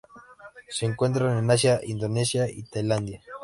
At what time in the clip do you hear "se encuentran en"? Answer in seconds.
0.67-1.51